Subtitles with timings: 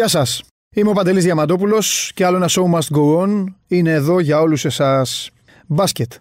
[0.00, 0.42] Γεια σας.
[0.76, 4.64] Είμαι ο Παντελής Διαμαντόπουλος και άλλο ένα show must go on είναι εδώ για όλους
[4.64, 5.30] εσάς.
[5.66, 6.12] Μπάσκετ.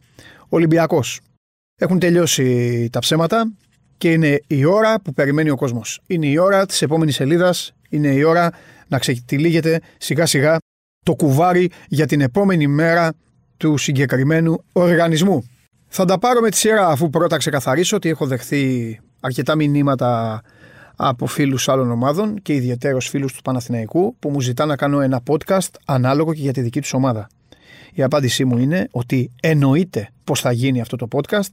[0.50, 1.20] Ολυμπιακός.
[1.82, 3.52] Έχουν τελειώσει τα ψέματα
[3.98, 6.02] και είναι η ώρα που περιμένει ο κόσμος.
[6.08, 7.74] Είναι η ώρα της επόμενης σελίδας.
[7.90, 8.52] Είναι η ώρα
[8.88, 10.58] να ξετυλίγεται σιγά σιγά
[11.06, 13.14] το κουβάρι για την επόμενη μέρα
[13.58, 15.50] του συγκεκριμένου οργανισμού.
[15.88, 20.42] Θα τα πάρω με τη σειρά αφού πρώτα ξεκαθαρίσω ότι έχω δεχθεί αρκετά μηνύματα
[21.02, 25.22] από φίλους άλλων ομάδων και ιδιαίτερος φίλους του Παναθηναϊκού που μου ζητά να κάνω ένα
[25.30, 27.28] podcast ανάλογο και για τη δική τους ομάδα.
[27.94, 31.52] Η απάντησή μου είναι ότι εννοείται πως θα γίνει αυτό το podcast.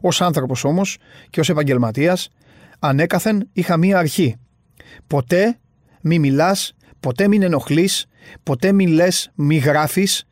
[0.00, 0.98] Ως άνθρωπος όμως
[1.30, 2.28] και ως επαγγελματίας
[2.78, 4.36] ανέκαθεν είχα μία αρχή.
[5.06, 5.58] Ποτέ
[6.00, 8.06] μη μιλάς, ποτέ μην ενοχλείς,
[8.42, 10.26] ποτέ μη λες, μη γράφεις,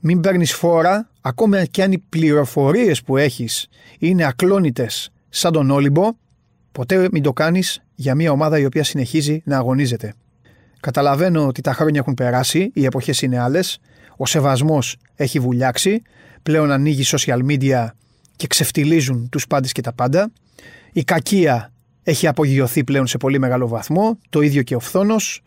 [0.00, 6.10] μην παίρνεις φόρα, ακόμα και αν οι πληροφορίες που έχεις είναι ακλόνητες σαν τον Όλυμπο,
[6.72, 10.14] ποτέ μην το κάνεις για μια ομάδα η οποία συνεχίζει να αγωνίζεται.
[10.80, 13.78] Καταλαβαίνω ότι τα χρόνια έχουν περάσει, οι εποχές είναι άλλες,
[14.16, 16.02] ο σεβασμός έχει βουλιάξει,
[16.42, 17.86] πλέον ανοίγει social media
[18.36, 20.30] και ξεφτιλίζουν τους πάντες και τα πάντα.
[20.92, 25.42] Η κακία έχει απογειωθεί πλέον σε πολύ μεγάλο βαθμό, το ίδιο και ο φθόνος,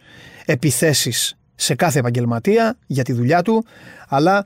[0.46, 3.66] επιθέσεις σε κάθε επαγγελματία για τη δουλειά του,
[4.08, 4.46] αλλά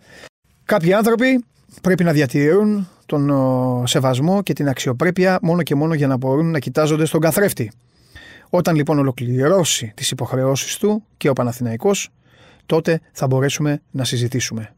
[0.65, 1.43] κάποιοι άνθρωποι
[1.81, 3.31] πρέπει να διατηρούν τον
[3.87, 7.71] σεβασμό και την αξιοπρέπεια μόνο και μόνο για να μπορούν να κοιτάζονται στον καθρέφτη.
[8.49, 12.09] Όταν λοιπόν ολοκληρώσει τις υποχρεώσεις του και ο Παναθηναϊκός,
[12.65, 14.73] τότε θα μπορέσουμε να συζητήσουμε.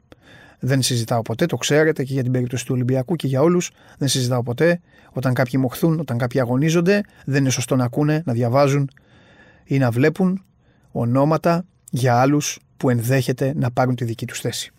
[0.59, 3.71] Δεν συζητάω ποτέ, το ξέρετε και για την περίπτωση του Ολυμπιακού και για όλους.
[3.97, 4.81] Δεν συζητάω ποτέ
[5.11, 7.01] όταν κάποιοι μοχθούν, όταν κάποιοι αγωνίζονται.
[7.25, 8.89] Δεν είναι σωστό να ακούνε, να διαβάζουν
[9.63, 10.43] ή να βλέπουν
[10.91, 14.71] ονόματα για άλλους που ενδέχεται να πάρουν τη δική τους θέση.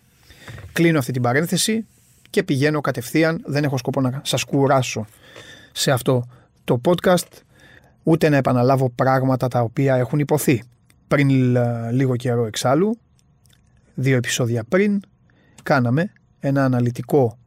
[0.73, 1.85] Κλείνω αυτή την παρένθεση
[2.29, 5.05] και πηγαίνω κατευθείαν, δεν έχω σκοπό να σας κουράσω
[5.71, 6.23] σε αυτό
[6.63, 7.27] το podcast,
[8.03, 10.63] ούτε να επαναλάβω πράγματα τα οποία έχουν υποθεί.
[11.07, 11.29] Πριν
[11.91, 12.97] λίγο καιρό εξάλλου,
[13.95, 14.99] δύο επεισόδια πριν,
[15.63, 17.37] κάναμε ένα αναλυτικό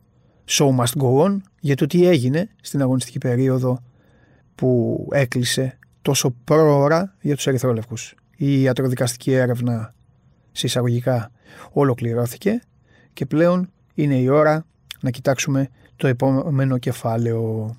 [0.48, 3.82] show must go on για το τι έγινε στην αγωνιστική περίοδο
[4.54, 8.14] που έκλεισε τόσο πρόωρα για τους ερυθρόλευκους.
[8.36, 9.94] Η ιατροδικαστική έρευνα
[10.52, 11.30] συσσαγωγικά
[11.72, 12.60] ολοκληρώθηκε
[13.12, 14.66] και πλέον είναι η ώρα
[15.00, 17.70] να κοιτάξουμε το επόμενο κεφάλαιο.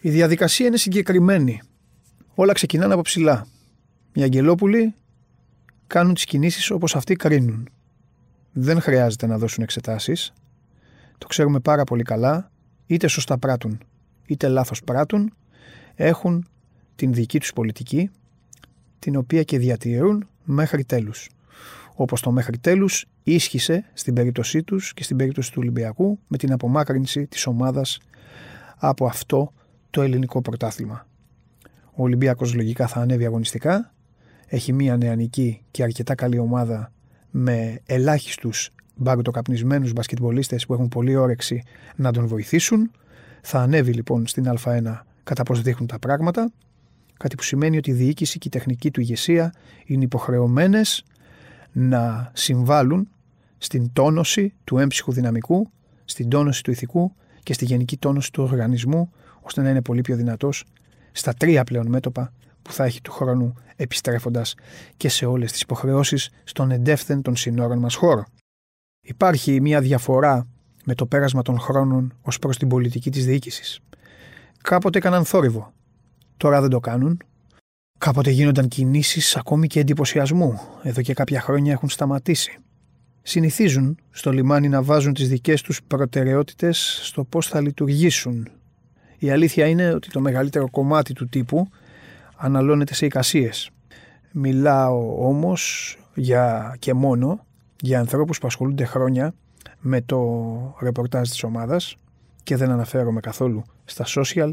[0.00, 1.60] Η διαδικασία είναι συγκεκριμένη.
[2.34, 3.46] Όλα ξεκινάνε από ψηλά.
[4.12, 4.94] Οι αγγελόπουλοι
[5.86, 7.68] κάνουν τις κινήσεις όπως αυτοί κρίνουν.
[8.52, 10.32] Δεν χρειάζεται να δώσουν εξετάσεις.
[11.18, 12.50] Το ξέρουμε πάρα πολύ καλά.
[12.86, 13.80] Είτε σωστά πράττουν,
[14.26, 15.32] είτε λάθος πράττουν.
[15.94, 16.48] Έχουν
[16.94, 18.10] την δική τους πολιτική,
[18.98, 21.28] την οποία και διατηρούν μέχρι τέλους
[22.00, 26.52] όπως το μέχρι τέλους ίσχυσε στην περίπτωσή τους και στην περίπτωση του Ολυμπιακού με την
[26.52, 27.98] απομάκρυνση της ομάδας
[28.76, 29.52] από αυτό
[29.90, 31.06] το ελληνικό πρωτάθλημα.
[31.94, 33.94] Ο Ολυμπιακός λογικά θα ανέβει αγωνιστικά,
[34.46, 36.92] έχει μια νεανική και αρκετά καλή ομάδα
[37.30, 41.62] με ελάχιστους μπαγκοτοκαπνισμένους μπασκετμπολίστες που έχουν πολύ όρεξη
[41.96, 42.90] να τον βοηθήσουν.
[43.42, 46.52] Θα ανέβει λοιπόν στην Α1 κατά πώς δείχνουν τα πράγματα,
[47.18, 49.52] κάτι που σημαίνει ότι η διοίκηση και η τεχνική του ηγεσία
[49.84, 51.04] είναι υποχρεωμένες
[51.72, 53.08] να συμβάλλουν
[53.58, 55.70] στην τόνωση του έμψυχου δυναμικού,
[56.04, 57.12] στην τόνωση του ηθικού
[57.42, 59.12] και στη γενική τόνωση του οργανισμού,
[59.48, 60.64] ώστε να είναι πολύ πιο δυνατός
[61.12, 62.32] στα τρία πλέον μέτωπα
[62.62, 64.54] που θα έχει του χρόνου επιστρέφοντας
[64.96, 68.24] και σε όλες τις υποχρεώσεις στον εντεύθεν των συνόρων μας χώρο.
[69.00, 70.46] Υπάρχει μια διαφορά
[70.84, 73.80] με το πέρασμα των χρόνων ως προς την πολιτική της διοίκησης.
[74.62, 75.72] Κάποτε έκαναν θόρυβο.
[76.36, 77.18] Τώρα δεν το κάνουν
[77.98, 80.60] Κάποτε γίνονταν κινήσεις ακόμη και εντυπωσιασμού.
[80.82, 82.58] Εδώ και κάποια χρόνια έχουν σταματήσει.
[83.22, 88.48] Συνηθίζουν στο λιμάνι να βάζουν τις δικές τους προτεραιότητες στο πώς θα λειτουργήσουν.
[89.18, 91.68] Η αλήθεια είναι ότι το μεγαλύτερο κομμάτι του τύπου
[92.36, 93.70] αναλώνεται σε εικασίες.
[94.32, 97.46] Μιλάω όμως για και μόνο
[97.80, 99.34] για ανθρώπους που ασχολούνται χρόνια
[99.80, 101.96] με το ρεπορτάζ της ομάδας
[102.42, 104.50] και δεν αναφέρομαι καθόλου στα social.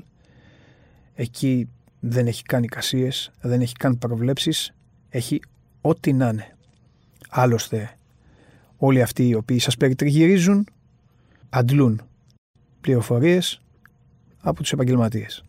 [1.15, 1.69] Εκεί
[2.00, 4.73] δεν έχει καν εικασίες, δεν έχει καν προβλέψεις,
[5.09, 5.39] έχει
[5.81, 6.56] ό,τι να είναι.
[7.29, 7.95] Άλλωστε,
[8.77, 10.67] όλοι αυτοί οι οποίοι σας περιτριγυρίζουν
[11.50, 12.01] αντλούν
[12.81, 13.62] πληροφορίες
[14.45, 15.44] από τους επαγγελματίες.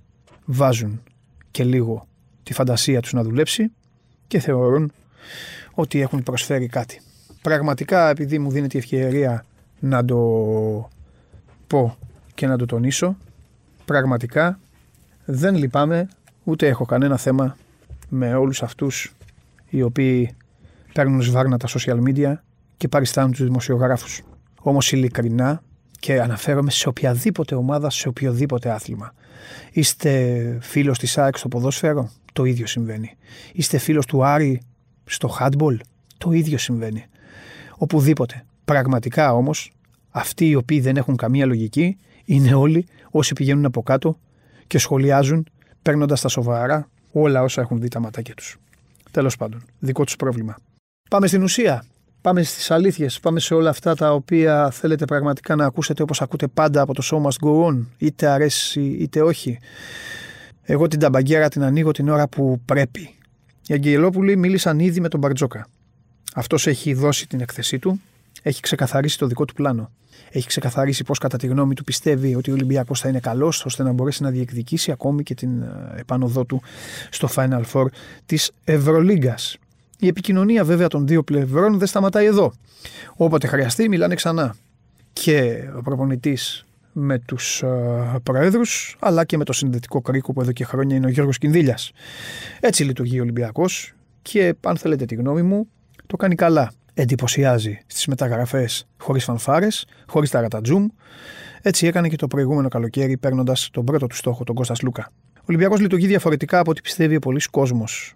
[0.44, 1.02] Βάζουν
[1.50, 2.06] και λίγο
[2.42, 3.72] τη φαντασία τους να δουλέψει
[4.26, 4.92] και θεωρούν
[5.74, 7.00] ότι έχουν προσφέρει κάτι.
[7.42, 9.44] Πραγματικά επειδή μου δίνεται η ευκαιρία
[9.80, 10.16] να το
[11.66, 11.96] πω
[12.34, 13.16] και να το τονίσω,
[13.84, 14.58] πραγματικά
[15.24, 16.08] δεν λυπάμαι
[16.48, 17.56] Ούτε έχω κανένα θέμα
[18.08, 19.14] με όλους αυτούς
[19.68, 20.36] οι οποίοι
[20.92, 22.34] παίρνουν σβάρνα τα social media
[22.76, 24.22] και παριστάνουν τους δημοσιογράφους.
[24.60, 25.62] Όμως ειλικρινά
[26.06, 29.14] και αναφέρομαι σε οποιαδήποτε ομάδα, σε οποιοδήποτε άθλημα.
[29.72, 33.16] Είστε φίλος της ΑΕΚ στο ποδόσφαιρο, το ίδιο συμβαίνει.
[33.52, 34.62] Είστε φίλος του Άρη
[35.04, 35.76] στο handball,
[36.18, 37.04] το ίδιο συμβαίνει.
[37.76, 38.44] Οπουδήποτε.
[38.64, 39.72] Πραγματικά όμως,
[40.10, 44.18] αυτοί οι οποίοι δεν έχουν καμία λογική είναι όλοι όσοι πηγαίνουν από κάτω
[44.66, 45.46] και σχολιάζουν
[45.82, 48.56] παίρνοντας τα σοβαρά όλα όσα έχουν δει τα ματάκια τους.
[49.10, 50.56] Τέλος πάντων, δικό τους πρόβλημα.
[51.10, 51.84] Πάμε στην ουσία.
[52.26, 53.20] Πάμε στις αλήθειες.
[53.20, 57.02] Πάμε σε όλα αυτά τα οποία θέλετε πραγματικά να ακούσετε όπως ακούτε πάντα από το
[57.10, 57.84] show must go on.
[57.98, 59.58] Είτε αρέσει είτε όχι.
[60.62, 63.14] Εγώ την ταμπαγκέρα την ανοίγω την ώρα που πρέπει.
[63.66, 65.68] Οι Αγγελόπουλοι μίλησαν ήδη με τον Μπαρτζόκα.
[66.34, 68.00] Αυτός έχει δώσει την εκθεσή του,
[68.42, 69.90] έχει ξεκαθαρίσει το δικό του πλάνο.
[70.30, 73.82] Έχει ξεκαθαρίσει πώς, κατά τη γνώμη του, πιστεύει ότι ο Ολυμπιακός θα είναι καλός, ώστε
[73.82, 76.62] να μπορέσει να διεκδικήσει ακόμη και την ε, επάνωδό του
[77.10, 77.86] στο Final Four
[78.26, 79.56] της Ευρωλίγκας.
[79.98, 82.52] Η επικοινωνία βέβαια των δύο πλευρών δεν σταματάει εδώ.
[83.16, 84.56] Όποτε χρειαστεί, μιλάνε ξανά.
[85.12, 90.52] Και ο προπονητής με τους uh, προέδρους, αλλά και με το συνδετικό κρίκο που εδώ
[90.52, 91.92] και χρόνια είναι ο Γιώργος Κινδύλιας.
[92.60, 95.68] Έτσι λειτουργεί ο Ολυμπιακός και, αν θέλετε τη γνώμη μου,
[96.06, 96.72] το κάνει καλά.
[96.94, 100.86] Εντυπωσιάζει στις μεταγραφές χωρίς φανφάρες, χωρίς ταρατατζούμ.
[101.62, 105.10] Έτσι έκανε και το προηγούμενο καλοκαίρι, παίρνοντας τον πρώτο του στόχο, τον Κώστας Λούκα.
[105.36, 108.14] Ο Ολυμπιακός λειτουργεί διαφορετικά από ό,τι πιστεύει ο πολλής κόσμος.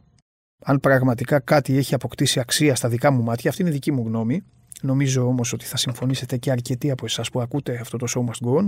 [0.65, 4.05] Αν πραγματικά κάτι έχει αποκτήσει αξία στα δικά μου μάτια, αυτή είναι η δική μου
[4.07, 4.43] γνώμη,
[4.81, 8.49] νομίζω όμως ότι θα συμφωνήσετε και αρκετοί από εσάς που ακούτε αυτό το show must
[8.49, 8.65] go on,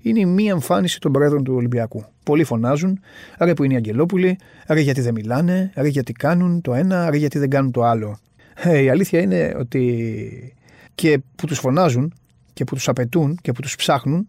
[0.00, 2.04] είναι η μία εμφάνιση των πρόεδρων του Ολυμπιακού.
[2.22, 3.00] Πολλοί φωνάζουν,
[3.38, 4.38] ρε που είναι οι Αγγελόπουλοι,
[4.68, 8.18] ρε γιατί δεν μιλάνε, ρε γιατί κάνουν το ένα, ρε γιατί δεν κάνουν το άλλο.
[8.54, 10.54] Ε, η αλήθεια είναι ότι
[10.94, 12.14] και που τους φωνάζουν
[12.52, 14.28] και που τους απαιτούν και που τους ψάχνουν,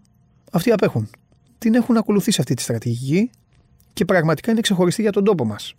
[0.51, 1.09] αυτοί απέχουν.
[1.57, 3.29] Την έχουν ακολουθήσει αυτή τη στρατηγική
[3.97, 5.75] και πραγματικά είναι ξεχωριστή για τον τόπο μας.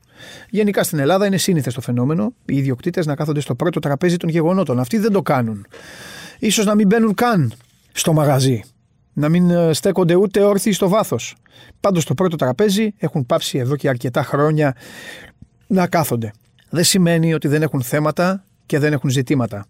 [0.50, 4.28] Γενικά στην Ελλάδα είναι σύνηθες το φαινόμενο οι ιδιοκτήτες να κάθονται στο πρώτο τραπέζι των
[4.28, 4.78] γεγονότων.
[4.80, 5.66] Αυτοί δεν το κάνουν.
[6.50, 7.52] σω να μην μπαίνουν καν
[7.92, 8.62] στο μαγαζί.
[9.12, 11.34] Να μην ε, στέκονται ούτε όρθιοι στο βάθος.
[11.80, 14.74] Πάντως στο πρώτο τραπέζι έχουν πάψει εδώ και αρκετά χρόνια
[15.66, 16.32] να κάθονται.
[16.70, 19.66] Δεν σημαίνει ότι δεν έχουν θέματα και δεν έχουν ζητήματα.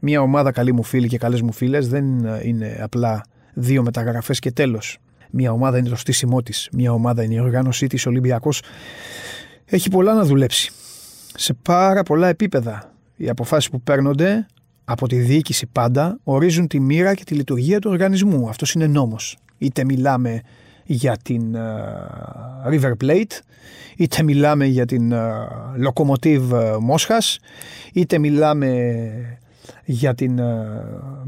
[0.00, 4.38] Μια ομάδα καλή μου φίλη και καλές μου φίλες δεν ε, είναι απλά δύο μεταγραφές
[4.38, 4.98] και τέλος.
[5.30, 6.68] Μια ομάδα είναι το στήσιμό της.
[6.72, 8.06] Μια ομάδα είναι η οργάνωσή της.
[8.06, 8.62] Ολυμπιακός
[9.64, 10.72] έχει πολλά να δουλέψει.
[11.34, 12.92] Σε πάρα πολλά επίπεδα.
[13.16, 14.46] Οι αποφάσεις που παίρνονται
[14.84, 18.48] από τη διοίκηση πάντα ορίζουν τη μοίρα και τη λειτουργία του οργανισμού.
[18.48, 19.36] Αυτός είναι νόμος.
[19.58, 20.40] Είτε μιλάμε
[20.84, 23.38] για την uh, River Plate,
[23.96, 25.18] είτε μιλάμε για την uh,
[25.86, 26.40] Lokomotiv
[26.80, 27.38] Μόσχας,
[27.92, 28.90] είτε μιλάμε
[29.84, 30.40] για την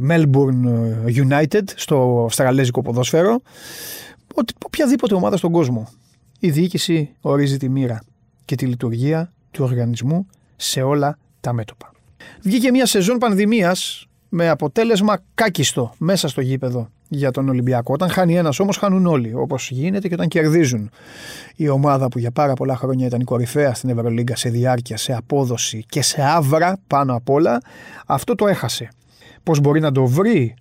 [0.08, 0.66] Melbourne
[1.06, 3.42] United στο αυστραλέζικο ποδόσφαιρο,
[4.34, 5.88] ότι οποιαδήποτε ομάδα στον κόσμο.
[6.38, 8.02] Η διοίκηση ορίζει τη μοίρα
[8.44, 11.92] και τη λειτουργία του οργανισμού σε όλα τα μέτωπα.
[12.42, 17.92] Βγήκε μια σεζόν πανδημίας με αποτέλεσμα κάκιστο μέσα στο γήπεδο για τον Ολυμπιακό.
[17.92, 19.34] Όταν χάνει ένας όμως, χάνουν όλοι.
[19.34, 20.90] Όπως γίνεται και όταν κερδίζουν.
[21.56, 25.12] Η ομάδα που για πάρα πολλά χρόνια ήταν η κορυφαία στην Ευρωλίγκα σε διάρκεια, σε
[25.12, 27.60] απόδοση και σε άβρα πάνω απ' όλα,
[28.06, 28.88] αυτό το έχασε.
[29.42, 30.54] Πώς μπορεί να το βρει,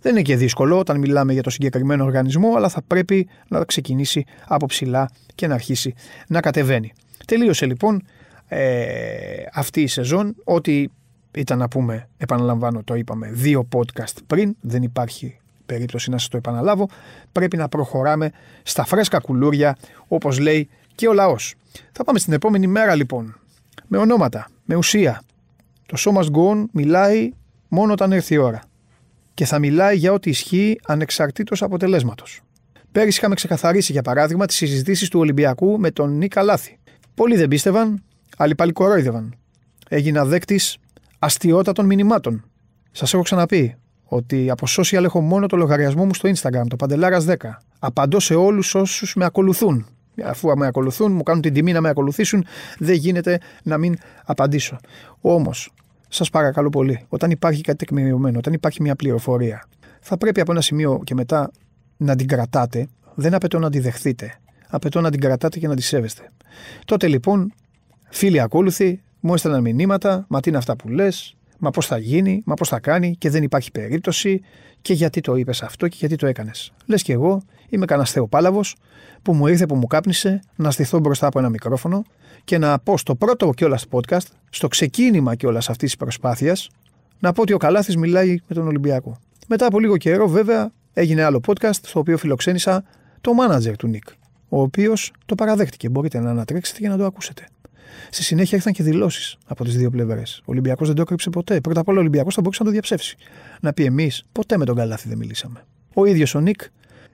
[0.00, 4.24] δεν είναι και δύσκολο όταν μιλάμε για το συγκεκριμένο οργανισμό, αλλά θα πρέπει να ξεκινήσει
[4.46, 5.94] από ψηλά και να αρχίσει
[6.26, 6.92] να κατεβαίνει.
[7.26, 8.02] Τελείωσε λοιπόν
[8.48, 8.64] ε,
[9.52, 10.34] αυτή η σεζόν.
[10.44, 10.84] Ό,τι
[11.34, 16.36] ήταν να πούμε, επαναλαμβάνω, το είπαμε, δύο podcast πριν, δεν υπάρχει περίπτωση να σας το
[16.36, 16.88] επαναλάβω,
[17.32, 18.30] πρέπει να προχωράμε
[18.62, 19.76] στα φρέσκα κουλούρια,
[20.08, 21.54] όπως λέει και ο λαός.
[21.92, 23.40] Θα πάμε στην επόμενη μέρα λοιπόν,
[23.86, 25.22] με ονόματα, με ουσία.
[25.86, 27.30] Το σώμα Go μιλάει
[27.68, 28.62] μόνο όταν έρθει η ώρα
[29.34, 32.40] και θα μιλάει για ό,τι ισχύει ανεξαρτήτως αποτελέσματος.
[32.92, 36.78] Πέρυσι είχαμε ξεκαθαρίσει για παράδειγμα τις συζητήσεις του Ολυμπιακού με τον Νίκα Λάθη.
[37.14, 38.02] Πολλοί δεν πίστευαν,
[38.36, 39.34] άλλοι πάλι κορόιδευαν.
[39.88, 40.76] Έγινα δέκτης
[41.18, 42.44] αστείωτατων μηνυμάτων.
[42.92, 47.24] Σας έχω ξαναπεί ότι από social έχω μόνο το λογαριασμό μου στο Instagram, το Παντελάρας
[47.24, 47.34] 10.
[47.78, 49.86] Απαντώ σε όλους όσους με ακολουθούν.
[50.24, 52.44] Αφού με ακολουθούν, μου κάνουν την τιμή να με ακολουθήσουν,
[52.78, 54.78] δεν γίνεται να μην απαντήσω.
[55.20, 55.72] Όμως,
[56.08, 59.68] σας παρακαλώ πολύ, όταν υπάρχει κάτι τεκμηριωμένο, όταν υπάρχει μια πληροφορία,
[60.00, 61.50] θα πρέπει από ένα σημείο και μετά
[61.96, 62.88] να την κρατάτε.
[63.14, 64.38] Δεν απαιτώ να τη δεχθείτε.
[64.68, 66.30] Απαιτώ να την κρατάτε και να τη σέβεστε.
[66.84, 67.52] Τότε λοιπόν,
[68.10, 72.42] φίλοι ακόλουθοι, μου έστελναν μηνύματα, μα τι είναι αυτά που λες, μα πώς θα γίνει,
[72.44, 74.40] μα πώς θα κάνει και δεν υπάρχει περίπτωση
[74.82, 76.72] και γιατί το είπες αυτό και γιατί το έκανες.
[76.86, 78.76] Λες και εγώ είμαι κανένας θεοπάλαβος
[79.22, 82.04] που μου ήρθε που μου κάπνισε να στηθώ μπροστά από ένα μικρόφωνο
[82.44, 86.68] και να πω στο πρώτο κιόλας podcast, στο ξεκίνημα κιόλας αυτής της προσπάθειας,
[87.18, 89.18] να πω ότι ο Καλάθης μιλάει με τον Ολυμπιακό.
[89.48, 92.84] Μετά από λίγο καιρό, βέβαια, έγινε άλλο podcast στο οποίο φιλοξένησα
[93.20, 94.08] το manager του Νικ,
[94.48, 95.88] ο οποίος το παραδέχτηκε.
[95.88, 97.46] Μπορείτε να ανατρέξετε και να το ακούσετε.
[98.10, 100.38] Στη συνέχεια ήρθαν και δηλώσεις από τις δύο πλευρές.
[100.40, 101.60] Ο Ολυμπιακός δεν το έκρυψε ποτέ.
[101.60, 103.16] Πρώτα απ' όλα ο Ολυμπιακός θα μπορούσε να το διαψεύσει.
[103.60, 105.64] Να πει εμείς ποτέ με τον Καλάθι δεν μιλήσαμε.
[105.94, 106.60] Ο ίδιος ο Νικ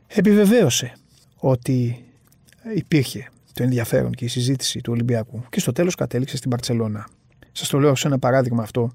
[0.07, 0.93] επιβεβαίωσε
[1.37, 2.05] ότι
[2.75, 7.09] υπήρχε το ενδιαφέρον και η συζήτηση του Ολυμπιακού και στο τέλος κατέληξε στην Παρσελώνα.
[7.53, 8.91] Σας το λέω σε ένα παράδειγμα αυτό,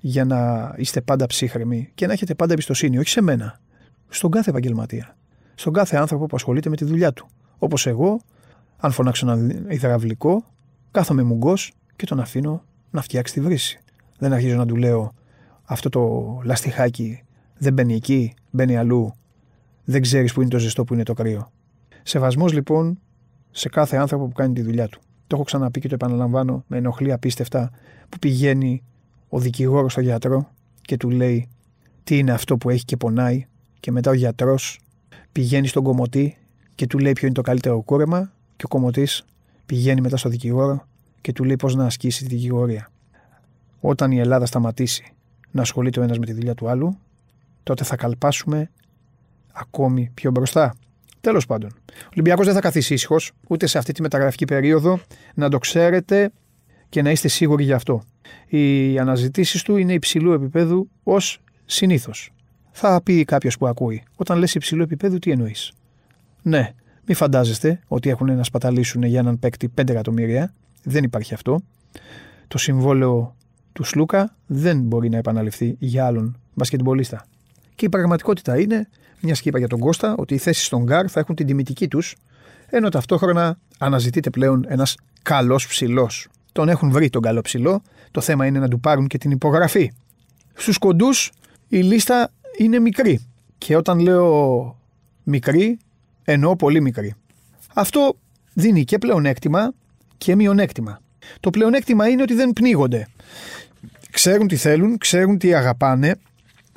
[0.00, 3.60] για να είστε πάντα ψύχρεμοι και να έχετε πάντα εμπιστοσύνη, όχι σε μένα,
[4.08, 5.16] στον κάθε επαγγελματία.
[5.54, 7.28] Στον κάθε άνθρωπο που ασχολείται με τη δουλειά του.
[7.58, 8.20] Όπως εγώ,
[8.76, 10.44] αν φωνάξω ένα υδραυλικό,
[10.94, 13.78] κάθομαι μουγκός και τον αφήνω να φτιάξει τη βρύση.
[14.18, 15.12] Δεν αρχίζω να του λέω
[15.64, 17.22] αυτό το λαστιχάκι
[17.58, 19.14] δεν μπαίνει εκεί, μπαίνει αλλού.
[19.84, 21.52] Δεν ξέρεις που είναι το ζεστό, που είναι το κρύο.
[22.02, 22.98] Σεβασμός λοιπόν
[23.50, 25.00] σε κάθε άνθρωπο που κάνει τη δουλειά του.
[25.26, 27.70] Το έχω ξαναπεί και το επαναλαμβάνω, με ενοχλεί απίστευτα
[28.08, 28.82] που πηγαίνει
[29.28, 31.48] ο δικηγόρος στο γιατρό και του λέει
[32.04, 33.46] τι είναι αυτό που έχει και πονάει,
[33.80, 34.80] και μετά ο γιατρός
[35.32, 36.36] πηγαίνει στον κομωτή
[36.74, 39.08] και του λέει ποιο είναι το καλύτερο κούρεμα, και ο κομωτή
[39.66, 40.86] πηγαίνει μετά στο δικηγόρο
[41.20, 42.90] και του λέει πώς να ασκήσει τη δικηγορία.
[43.80, 45.04] Όταν η Ελλάδα σταματήσει
[45.50, 46.98] να ασχολείται ο ένας με τη δουλειά του άλλου,
[47.62, 48.70] τότε θα καλπάσουμε
[49.52, 50.74] ακόμη πιο μπροστά.
[51.20, 55.00] Τέλος πάντων, ο Ολυμπιακός δεν θα καθίσει ήσυχος ούτε σε αυτή τη μεταγραφική περίοδο,
[55.34, 56.30] να το ξέρετε
[56.88, 58.02] και να είστε σίγουροι γι' αυτό.
[58.46, 62.30] Οι αναζητήσεις του είναι υψηλού επίπεδου ως συνήθως.
[62.72, 65.72] Θα πει κάποιος που ακούει, όταν λες υψηλού επίπεδου, τι εννοείς;
[66.42, 66.74] Ναι,
[67.06, 70.52] μην φαντάζεστε ότι έχουν να σπαταλήσουν για έναν παίκτη 5 εκατομμύρια.
[70.82, 71.60] Δεν υπάρχει αυτό.
[72.48, 73.36] Το συμβόλαιο
[73.72, 77.26] του Σλούκα δεν μπορεί να επαναληφθεί για άλλον μπασκετμπολίστα.
[77.74, 78.88] Και η πραγματικότητα είναι,
[79.20, 81.88] μιας και είπα για τον Κώστα, ότι οι θέσεις στον Γκάρ θα έχουν την τιμητική
[81.88, 82.16] τους,
[82.66, 86.28] ενώ ταυτόχρονα αναζητείται πλέον ένας καλός ψηλός.
[86.52, 89.92] Τον έχουν βρει τον καλό ψηλό, το θέμα είναι να του πάρουν και την υπογραφή.
[90.54, 91.32] Στους κοντούς
[91.68, 93.26] η λίστα είναι μικρή.
[93.58, 94.76] Και όταν λέω
[95.22, 95.78] μικρή,
[96.24, 97.14] εννοώ πολύ μικρή.
[97.74, 98.16] Αυτό
[98.52, 99.72] δίνει και πλεονέκτημα
[100.18, 101.00] και μειονέκτημα.
[101.40, 103.08] Το πλεονέκτημα είναι ότι δεν πνίγονται.
[104.10, 106.16] Ξέρουν τι θέλουν, ξέρουν τι αγαπάνε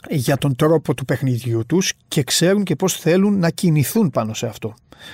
[0.09, 4.47] για τον τρόπο του παιχνιδιού τους και ξέρουν και πώς θέλουν να κινηθούν πάνω σε
[4.47, 4.73] αυτό.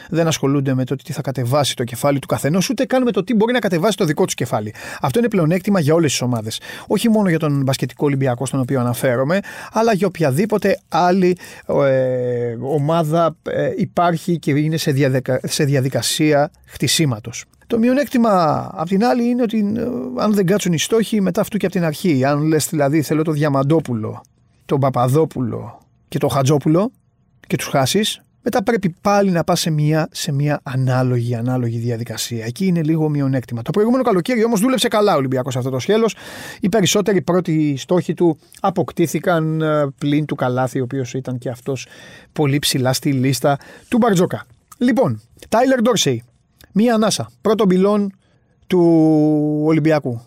[0.09, 3.23] Δεν ασχολούνται με το τι θα κατεβάσει το κεφάλι του καθενός, ούτε καν με το
[3.23, 4.73] τι μπορεί να κατεβάσει το δικό τους κεφάλι.
[5.01, 6.59] Αυτό είναι πλεονέκτημα για όλες τις ομάδες.
[6.87, 9.39] Όχι μόνο για τον μπασκετικό Ολυμπιακό, στον οποίο αναφέρομαι,
[9.71, 17.45] αλλά για οποιαδήποτε άλλη ε, ομάδα ε, υπάρχει και είναι σε, σε διαδικασία χτισήματος.
[17.67, 19.81] Το μειονέκτημα απ' την άλλη είναι ότι ε,
[20.17, 23.23] αν δεν κάτσουν οι στόχοι μετά αυτού και από την αρχή, αν λες δηλαδή θέλω
[23.23, 24.21] το Διαμαντόπουλο,
[24.73, 26.91] τον Παπαδόπουλο και τον Χατζόπουλο
[27.47, 32.45] και τους χάσεις, μετά πρέπει πάλι να πας σε μια, σε μια ανάλογη, ανάλογη διαδικασία.
[32.45, 33.61] Εκεί είναι λίγο μειονέκτημα.
[33.61, 36.15] Το προηγούμενο καλοκαίρι όμως δούλεψε καλά ο Ολυμπιακός αυτό το σχέλος.
[36.59, 41.87] Οι περισσότεροι πρώτοι στόχοι του αποκτήθηκαν ε, πλην του Καλάθι, ο οποίος ήταν και αυτός
[42.33, 44.45] πολύ ψηλά στη λίστα του Μπαρτζόκα.
[44.77, 46.23] Λοιπόν, Τάιλερ Ντόρσεϊ.
[46.71, 47.29] Μία ανάσα.
[47.41, 48.13] Πρώτο μπιλόν
[48.67, 48.81] του
[49.65, 50.21] Ολυμπιακού.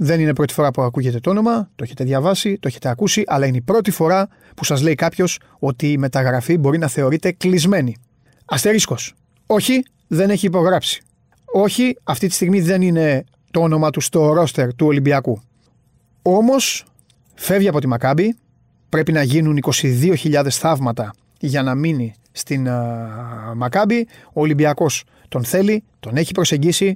[0.00, 3.46] Δεν είναι πρώτη φορά που ακούγεται το όνομα, το έχετε διαβάσει, το έχετε ακούσει, αλλά
[3.46, 7.96] είναι η πρώτη φορά που σας λέει κάποιος ότι η μεταγραφή μπορεί να θεωρείται κλεισμένη.
[8.44, 9.14] Αστερίσκος.
[9.46, 11.02] Όχι, δεν έχει υπογράψει.
[11.44, 15.40] Όχι, αυτή τη στιγμή δεν είναι το όνομα του στο ρόστερ του Ολυμπιακού.
[16.22, 16.84] Όμως,
[17.34, 18.36] φεύγει από τη Μακάμπη.
[18.88, 24.06] Πρέπει να γίνουν 22.000 θαύματα για να μείνει στην uh, Μακάμπη.
[24.32, 26.94] Ο Ολυμπιακός τον θέλει, τον έχει προσεγγίσει.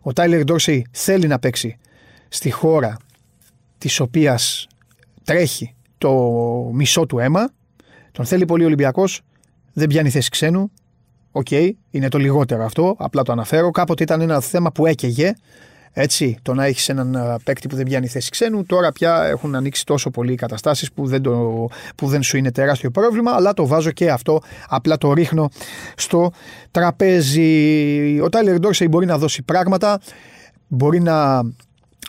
[0.00, 1.76] Ο Τάιλερ Ντόρσεϊ θέλει να παίξει
[2.32, 2.96] στη χώρα
[3.78, 4.66] της οποίας
[5.24, 6.12] τρέχει το
[6.72, 7.50] μισό του αίμα.
[8.12, 9.20] Τον θέλει πολύ ο Ολυμπιακός,
[9.72, 10.70] δεν πιάνει θέση ξένου.
[11.32, 11.50] Οκ,
[11.90, 13.70] είναι το λιγότερο αυτό, απλά το αναφέρω.
[13.70, 15.32] Κάποτε ήταν ένα θέμα που έκαιγε.
[15.92, 18.66] Έτσι, το να έχεις έναν παίκτη που δεν πιάνει θέση ξένου.
[18.66, 21.22] Τώρα πια έχουν ανοίξει τόσο πολύ οι καταστάσεις που, δεν
[21.96, 24.40] που δεν σου είναι τεράστιο πρόβλημα, αλλά το βάζω και αυτό.
[24.68, 25.48] Απλά το ρίχνω
[25.96, 26.30] στο
[26.70, 28.20] τραπέζι.
[28.20, 30.00] Ο Τάιλερ Ντόρσεϊ μπορεί να δώσει πράγματα,
[30.68, 31.42] μπορεί να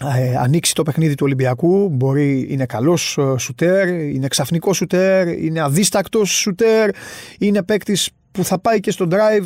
[0.02, 1.90] ε, ανοίξει το παιχνίδι του Ολυμπιακού.
[1.90, 6.90] Μπορεί, είναι καλός ε, σουτέρ, είναι ξαφνικός σουτέρ, είναι αδίστακτος σουτέρ,
[7.40, 9.46] είναι παίκτης που θα πάει και στο drive,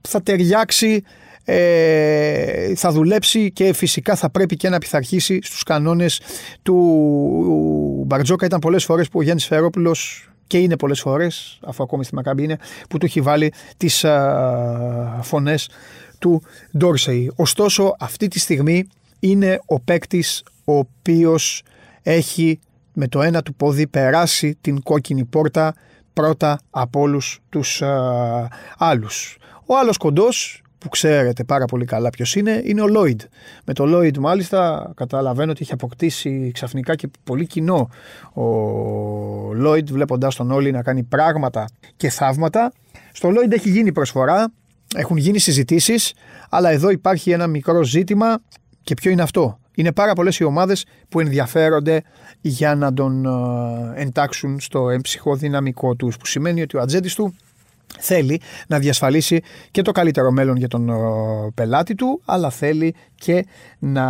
[0.00, 1.02] θα ταιριάξει,
[1.44, 6.20] ε, θα δουλέψει και φυσικά θα πρέπει και να πειθαρχήσει στους κανόνες
[6.62, 8.46] του Μπαρτζόκα.
[8.46, 12.42] Ήταν πολλές φορές που ο Γιάννης Φερόπουλος και είναι πολλές φορές, αφού ακόμη στη Μακάμπη
[12.42, 12.58] είναι,
[12.88, 15.68] που του έχει βάλει τις α, φωνές
[16.18, 16.42] του
[16.78, 17.32] Ντόρσεϊ.
[17.36, 18.86] Ωστόσο αυτή τη στιγμή
[19.24, 21.62] είναι ο παίκτης ο οποίος
[22.02, 22.58] έχει
[22.92, 25.74] με το ένα του πόδι περάσει την κόκκινη πόρτα
[26.12, 29.36] πρώτα από όλους τους α, άλλους.
[29.66, 33.20] Ο άλλος κοντός που ξέρετε πάρα πολύ καλά ποιος είναι, είναι ο Λόιντ.
[33.64, 37.88] Με το Λόιντ μάλιστα καταλαβαίνω ότι έχει αποκτήσει ξαφνικά και πολύ κοινό
[38.34, 38.44] ο
[39.54, 42.72] Λόιντ βλέποντας τον όλοι να κάνει πράγματα και θαύματα.
[43.12, 44.52] Στο Λόιντ έχει γίνει προσφορά,
[44.96, 46.12] έχουν γίνει συζητήσεις,
[46.50, 48.38] αλλά εδώ υπάρχει ένα μικρό ζήτημα
[48.84, 52.02] και ποιο είναι αυτό; Είναι πάρα πολλές οι ομάδες που ενδιαφέρονται
[52.40, 56.16] για να τον ε, εντάξουν στο εμψυχό δυναμικό τους.
[56.16, 57.34] Που σημαίνει ότι ο ατζέντης του
[57.98, 60.90] θέλει να διασφαλίσει και το καλύτερο μέλλον για τον
[61.54, 63.46] πελάτη του, αλλά θέλει και
[63.78, 64.06] να,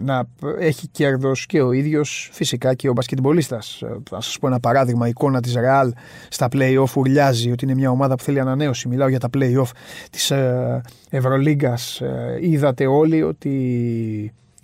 [0.00, 0.24] να
[0.58, 3.82] έχει κέρδος και ο ίδιος φυσικά και ο μπασκετμπολίστας.
[4.10, 5.88] Θα σας πω ένα παράδειγμα, η εικόνα της Real
[6.28, 8.88] στα play-off ουρλιάζει ότι είναι μια ομάδα που θέλει ανανέωση.
[8.88, 9.70] Μιλάω για τα play-off
[10.10, 10.80] της ε,
[11.10, 12.00] Ευρωλίγκας.
[12.00, 13.50] Ε, είδατε όλοι ότι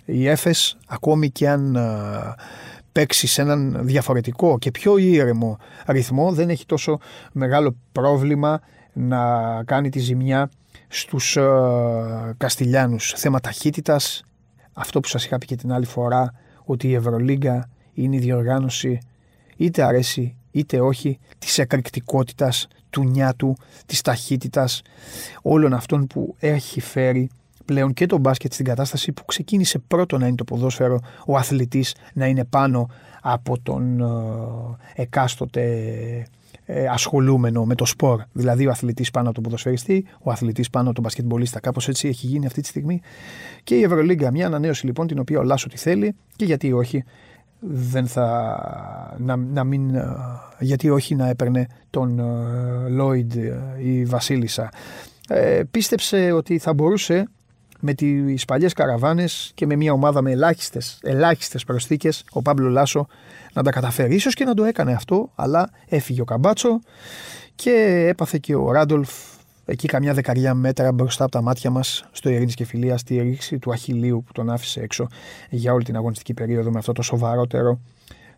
[0.05, 1.81] η Έφες ακόμη και αν ε,
[2.91, 5.57] παίξει σε έναν διαφορετικό και πιο ήρεμο
[5.87, 6.99] ρυθμό δεν έχει τόσο
[7.31, 8.61] μεγάλο πρόβλημα
[8.93, 10.49] να κάνει τη ζημιά
[10.87, 11.43] στους ε,
[12.37, 13.13] Καστιλιάνους.
[13.15, 14.23] Θέμα ταχύτητας,
[14.73, 16.33] αυτό που σας είχα πει και την άλλη φορά,
[16.63, 18.99] ότι η Ευρωλίγκα είναι η διοργάνωση
[19.57, 23.55] είτε αρέσει είτε όχι της εκρηκτικότητας, του νιάτου,
[23.85, 24.81] της ταχύτητας,
[25.41, 27.29] όλων αυτών που έχει φέρει
[27.71, 31.95] πλέον και το μπάσκετ στην κατάσταση που ξεκίνησε πρώτο να είναι το ποδόσφαιρο, ο αθλητής
[32.13, 32.89] να είναι πάνω
[33.21, 35.61] από τον ε, εκάστοτε
[36.65, 38.21] ε, ασχολούμενο με το σπορ.
[38.31, 41.59] Δηλαδή ο αθλητής πάνω από τον ποδοσφαιριστή, ο αθλητής πάνω από τον μπασκετμπολίστα.
[41.59, 43.01] Κάπως έτσι έχει γίνει αυτή τη στιγμή.
[43.63, 47.03] Και η Ευρωλίγκα, μια ανανέωση λοιπόν την οποία ο Λάσο τη θέλει και γιατί όχι
[47.59, 50.15] δεν θα, να, να μην, ε,
[50.59, 52.21] γιατί όχι να έπαιρνε τον
[52.89, 53.33] Λόιντ
[53.79, 54.69] η Βασίλισσα.
[55.27, 57.27] Ε, πίστεψε ότι θα μπορούσε
[57.81, 63.07] με τις παλιές καραβάνες και με μια ομάδα με ελάχιστες ελάχιστες προσθήκες, ο Πάμπλο Λάσο
[63.53, 64.17] να τα καταφέρει.
[64.17, 66.79] σω και να το έκανε αυτό, αλλά έφυγε ο Καμπάτσο
[67.55, 69.09] και έπαθε και ο Ράντολφ
[69.65, 73.59] εκεί καμιά δεκαριά μέτρα μπροστά από τα μάτια μας στο Ειρήνης και Φιλία στη ρήξη
[73.59, 75.07] του Αχιλίου που τον άφησε έξω
[75.49, 77.79] για όλη την αγωνιστική περίοδο με αυτό το σοβαρότερο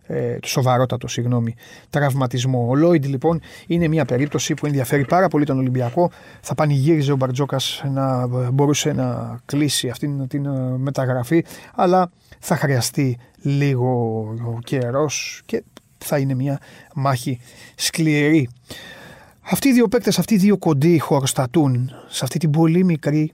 [0.08, 1.56] ε, το σοβαρότατο συγγνώμη,
[1.90, 2.68] τραυματισμό.
[2.70, 6.12] Ο Λόιντ λοιπόν είναι μια περίπτωση που ενδιαφέρει πάρα πολύ τον Ολυμπιακό.
[6.42, 13.18] Θα πανηγύριζε ο Μπαρτζόκας να μπορούσε να κλείσει αυτή την ε, μεταγραφή, αλλά θα χρειαστεί
[13.42, 15.64] λίγο καιρός και
[15.98, 16.60] θα είναι μια
[16.94, 17.40] μάχη
[17.76, 18.50] σκληρή.
[19.42, 23.34] Αυτοί οι δύο παίκτες, αυτοί οι δύο κοντοί χωροστατούν σε αυτή την πολύ μικρή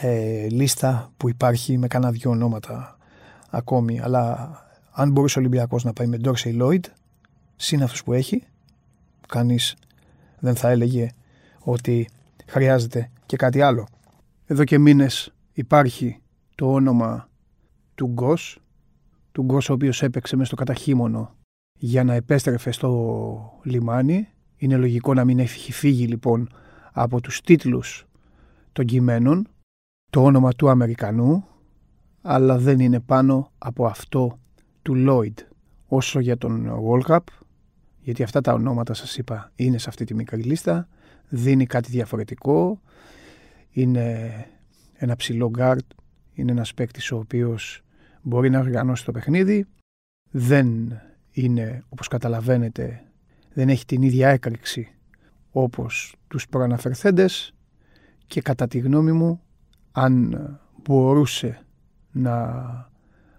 [0.00, 2.98] ε, λίστα που υπάρχει με κανένα δυο ονόματα
[3.50, 4.50] ακόμη, αλλά
[4.98, 6.84] αν μπορούσε ο Ολυμπιακός να πάει με Ντόρσεϊ Λόιντ,
[7.56, 8.42] συν αυτούς που έχει,
[9.28, 9.76] κανείς
[10.38, 11.08] δεν θα έλεγε
[11.58, 12.08] ότι
[12.46, 13.86] χρειάζεται και κάτι άλλο.
[14.46, 16.20] Εδώ και μήνες υπάρχει
[16.54, 17.28] το όνομα
[17.94, 18.58] του Γκος,
[19.32, 21.34] του Γκος ο οποίος έπαιξε μέσα στο καταχύμωνο
[21.78, 24.28] για να επέστρεφε στο λιμάνι.
[24.56, 26.48] Είναι λογικό να μην έχει φύγει λοιπόν
[26.92, 28.06] από τους τίτλους
[28.72, 29.48] των κειμένων
[30.10, 31.44] το όνομα του Αμερικανού
[32.22, 34.38] αλλά δεν είναι πάνω από αυτό
[34.86, 35.44] του Lloyd
[35.86, 37.18] όσο για τον World Cup
[38.00, 40.88] γιατί αυτά τα ονόματα σας είπα είναι σε αυτή τη μικρή λίστα
[41.28, 42.80] δίνει κάτι διαφορετικό
[43.70, 44.30] είναι
[44.94, 45.86] ένα ψηλό guard
[46.32, 47.82] είναι ένας παίκτης ο οποίος
[48.22, 49.66] μπορεί να οργανώσει το παιχνίδι
[50.30, 53.04] δεν είναι όπως καταλαβαίνετε
[53.52, 54.88] δεν έχει την ίδια έκρηξη
[55.50, 57.54] όπως τους προαναφερθέντες
[58.26, 59.40] και κατά τη γνώμη μου
[59.92, 60.38] αν
[60.82, 61.66] μπορούσε
[62.12, 62.54] να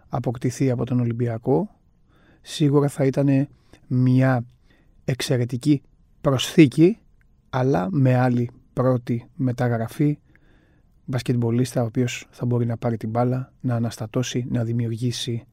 [0.09, 1.69] αποκτηθεί από τον Ολυμπιακό
[2.41, 3.47] σίγουρα θα ήταν
[3.87, 4.45] μια
[5.05, 5.81] εξαιρετική
[6.21, 6.97] προσθήκη
[7.49, 10.19] αλλά με άλλη πρώτη μεταγραφή
[11.05, 15.45] μπασκετμπολίστα ο οποίος θα μπορεί να πάρει την μπάλα, να αναστατώσει, να δημιουργήσει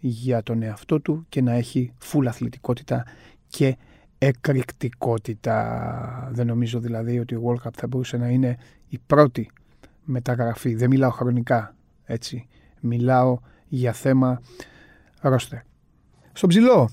[0.00, 3.04] για τον εαυτό του και να έχει φουλ αθλητικότητα
[3.48, 3.76] και
[4.18, 6.28] εκρηκτικότητα.
[6.32, 8.56] Δεν νομίζω δηλαδή ότι ο World Cup θα μπορούσε να είναι
[8.88, 9.50] η πρώτη
[10.04, 10.74] μεταγραφή.
[10.74, 12.48] Δεν μιλάω χρονικά έτσι.
[12.80, 14.40] Μιλάω για θέμα
[15.20, 15.58] ρόστερ.
[16.32, 16.90] Στον ψηλό.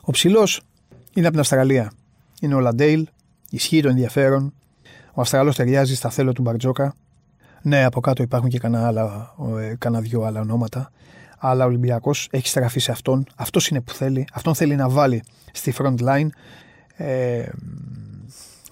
[0.00, 0.60] Ο ψηλός
[1.14, 1.92] είναι από την Αυστραλία.
[2.40, 3.08] Είναι ο Λαντέιλ.
[3.50, 4.54] Ισχύει το ενδιαφέρον.
[5.14, 6.94] Ο Αυστραλός ταιριάζει στα θέλω του Μπαρτζόκα.
[7.62, 10.90] Ναι, από κάτω υπάρχουν και κανένα, άλλα, ε, κανένα δυο άλλα ονόματα.
[11.38, 13.26] Αλλά ο Ολυμπιακός έχει στραφεί σε αυτόν.
[13.36, 14.26] Αυτός είναι που θέλει.
[14.32, 16.26] Αυτόν θέλει να βάλει στη front line.
[16.96, 17.48] Ε,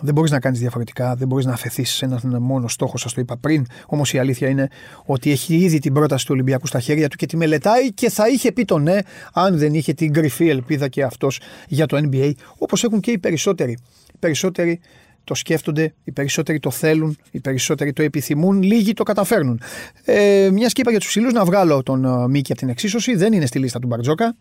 [0.03, 3.21] δεν μπορείς να κάνεις διαφορετικά, δεν μπορείς να αφαιθείς σε έναν μόνο στόχο, σας το
[3.21, 3.67] είπα πριν.
[3.87, 4.69] Όμως η αλήθεια είναι
[5.05, 8.29] ότι έχει ήδη την πρόταση του Ολυμπιακού στα χέρια του και τη μελετάει και θα
[8.29, 8.99] είχε πει το ναι,
[9.33, 13.19] αν δεν είχε την κρυφή ελπίδα και αυτός για το NBA, όπως έχουν και οι
[13.19, 13.79] περισσότεροι.
[14.13, 14.81] Οι περισσότεροι
[15.25, 19.61] το σκέφτονται, οι περισσότεροι το θέλουν, οι περισσότεροι το επιθυμούν, λίγοι το καταφέρνουν.
[20.05, 23.33] Ε, μιας σκήπα για τους ψηλούς να βγάλω τον uh, Μίκη από την εξίσωση, δεν
[23.33, 24.37] είναι στη λίστα του Μπαρτζόκα.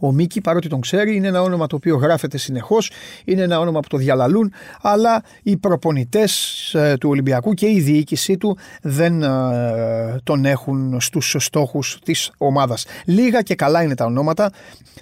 [0.00, 2.90] Ο Μίκη, παρότι τον ξέρει, είναι ένα όνομα το οποίο γράφεται συνεχώς,
[3.24, 8.36] είναι ένα όνομα που το διαλαλούν, αλλά οι προπονητές ε, του Ολυμπιακού και η διοίκησή
[8.36, 12.86] του δεν ε, τον έχουν στους στόχους της ομάδας.
[13.04, 14.50] Λίγα και καλά είναι τα ονόματα,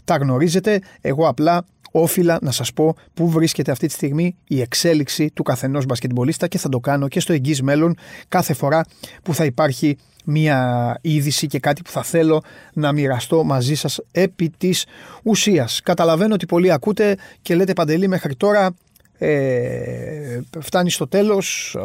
[0.04, 0.80] τα γνωρίζετε.
[1.00, 5.86] Εγώ απλά όφιλα να σας πω πού βρίσκεται αυτή τη στιγμή η εξέλιξη του καθενός
[5.86, 7.96] μπασκετμπολίστα και θα το κάνω και στο εγγύς μέλλον
[8.28, 8.84] κάθε φορά
[9.22, 14.52] που θα υπάρχει μία είδηση και κάτι που θα θέλω να μοιραστώ μαζί σας επί
[14.58, 14.86] της
[15.22, 15.80] ουσίας.
[15.80, 18.74] Καταλαβαίνω ότι πολλοί ακούτε και λέτε Παντελή μέχρι τώρα
[19.18, 21.82] ε, φτάνει στο τέλος, ε,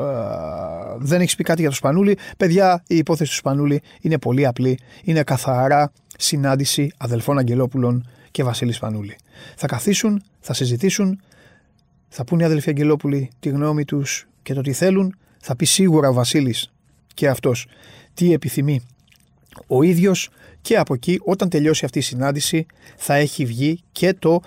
[0.97, 2.17] δεν έχεις πει κάτι για το Σπανούλη.
[2.37, 4.79] Παιδιά, η υπόθεση του Σπανούλη είναι πολύ απλή.
[5.03, 9.15] Είναι καθαρά συνάντηση αδελφών Αγγελόπουλων και Βασίλη Σπανούλη.
[9.55, 11.21] Θα καθίσουν, θα συζητήσουν,
[12.07, 15.15] θα πούνε οι αδελφοί Αγγελόπουλοι τη γνώμη τους και το τι θέλουν.
[15.41, 16.71] Θα πει σίγουρα ο Βασίλης
[17.13, 17.67] και αυτός
[18.13, 18.81] τι επιθυμεί
[19.67, 20.29] ο ίδιος
[20.61, 24.39] και από εκεί όταν τελειώσει αυτή η συνάντηση θα έχει βγει και το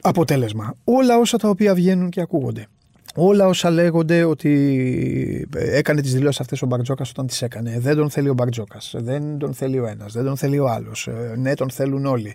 [0.00, 0.74] αποτέλεσμα.
[0.84, 2.66] Όλα όσα τα οποία βγαίνουν και ακούγονται.
[3.14, 7.78] Όλα όσα λέγονται ότι έκανε τις δηλώσεις αυτές ο Μπαρτζόκας όταν τις έκανε.
[7.78, 11.06] Δεν τον θέλει ο Μπαρτζόκας, δεν τον θέλει ο ένας, δεν τον θέλει ο άλλος,
[11.06, 12.34] ε, ναι τον θέλουν όλοι.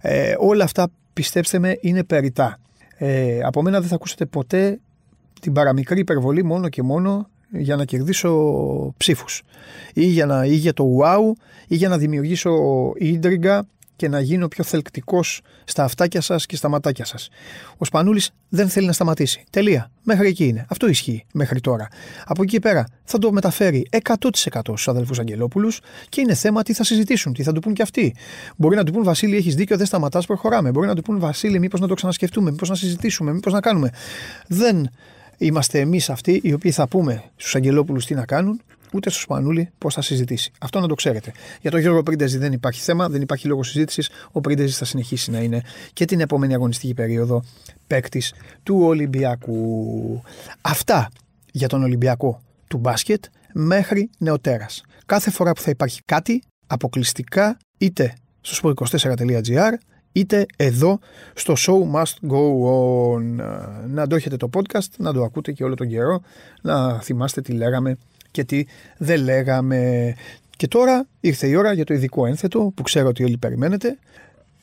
[0.00, 2.58] Ε, όλα αυτά πιστέψτε με είναι περιτά.
[2.96, 4.80] Ε, από μένα δεν θα ακούσετε ποτέ
[5.40, 9.42] την παραμικρή υπερβολή μόνο και μόνο για να κερδίσω ψήφους
[9.94, 11.32] ή για, να, ή για το wow
[11.66, 12.52] ή για να δημιουργήσω
[12.96, 13.66] ίντριγκα
[14.00, 17.28] και να γίνω πιο θελκτικός στα αυτάκια σας και στα ματάκια σας.
[17.76, 19.44] Ο Σπανούλης δεν θέλει να σταματήσει.
[19.50, 19.90] Τελεία.
[20.02, 20.66] Μέχρι εκεί είναι.
[20.68, 21.88] Αυτό ισχύει μέχρι τώρα.
[22.24, 24.16] Από εκεί πέρα θα το μεταφέρει 100%
[24.62, 28.14] στους αδελφούς Αγγελόπουλους και είναι θέμα τι θα συζητήσουν, τι θα του πούν και αυτοί.
[28.56, 30.70] Μπορεί να του πούν Βασίλη, έχεις δίκιο, δεν σταματάς, προχωράμε.
[30.70, 33.90] Μπορεί να του πούν Βασίλη, μήπως να το ξανασκεφτούμε, μήπως να συζητήσουμε, μήπως να κάνουμε.
[34.46, 34.90] Δεν
[35.38, 38.60] είμαστε εμείς αυτοί οι οποίοι θα πούμε στους Αγγελόπουλους τι να κάνουν,
[38.92, 40.52] ούτε στο Σπανούλη πώς θα συζητήσει.
[40.60, 41.32] Αυτό να το ξέρετε.
[41.60, 44.10] Για τον Γιώργο Πρίντεζη δεν υπάρχει θέμα, δεν υπάρχει λόγος συζήτησης.
[44.32, 47.42] Ο Πρίντεζης θα συνεχίσει να είναι και την επόμενη αγωνιστική περίοδο
[47.86, 50.22] παίκτης του Ολυμπιακού.
[50.60, 51.08] Αυτά
[51.52, 54.82] για τον Ολυμπιακό του μπάσκετ μέχρι νεοτέρας.
[55.06, 59.72] Κάθε φορά που θα υπάρχει κάτι, αποκλειστικά είτε στο sport24.gr
[60.12, 60.98] είτε εδώ
[61.34, 62.42] στο Show Must Go
[63.14, 63.22] On.
[63.88, 66.20] Να το έχετε το podcast, να το ακούτε και όλο τον καιρό,
[66.62, 67.96] να θυμάστε τι λέγαμε
[68.30, 68.64] και τι
[68.98, 70.14] δεν λέγαμε.
[70.56, 73.98] Και τώρα ήρθε η ώρα για το ειδικό ένθετο που ξέρω ότι όλοι περιμένετε.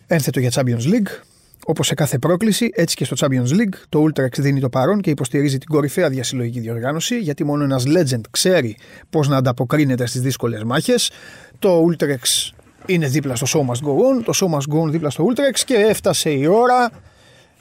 [0.08, 1.22] Ένθετο για Champions League.
[1.66, 5.10] Όπως σε κάθε πρόκληση, έτσι και στο Champions League, το Ultrax δίνει το παρόν και
[5.10, 8.78] υποστηρίζει την κορυφαία διασυλλογική διοργάνωση, γιατί μόνο ένας legend ξέρει
[9.10, 11.12] πώς να ανταποκρίνεται στις δύσκολες μάχες.
[11.60, 12.52] Το Ultrax
[12.86, 15.60] είναι δίπλα στο Show Must Go On, το Show Must Go On δίπλα στο Ultrax
[15.66, 16.90] και έφτασε η ώρα,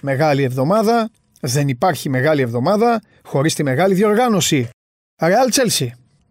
[0.01, 4.69] μεγάλη εβδομάδα, δεν υπάρχει μεγάλη εβδομάδα χωρίς τη μεγάλη διοργάνωση.
[5.19, 5.89] Real Chelsea,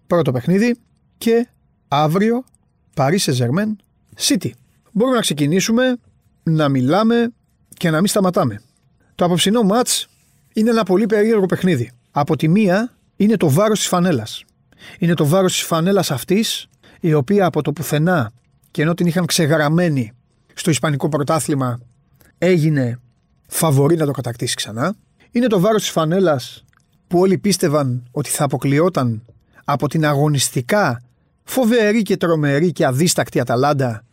[0.08, 0.76] πρώτο παιχνίδι
[1.17, 1.48] και
[1.88, 2.43] αύριο
[2.95, 3.76] Paris Saint-Germain
[4.17, 4.50] City.
[4.91, 5.98] Μπορούμε να ξεκινήσουμε
[6.43, 7.34] να μιλάμε
[7.74, 8.62] και να μην σταματάμε.
[9.15, 10.08] Το απόψινό μάτς
[10.54, 11.91] είναι ένα πολύ περίεργο παιχνίδι.
[12.12, 14.43] Από τη μία είναι το βάρος της φανέλας.
[15.00, 16.67] Είναι το βάρος της φανέλας αυτής
[17.00, 18.32] η οποία από το πουθενά
[18.71, 20.12] και ενώ την είχαν ξεγραμμένη
[20.54, 21.80] στο Ισπανικό πρωτάθλημα
[22.38, 23.00] έγινε
[23.48, 24.95] φαβορή να το κατακτήσει ξανά.
[25.32, 26.64] Είναι το βάρος της φανέλας
[27.08, 29.26] που όλοι πίστευαν ότι θα αποκλειόταν
[29.63, 31.02] από την αγωνιστικά
[31.44, 34.04] φοβερή και τρομερή και αδίστακτη Αταλάντα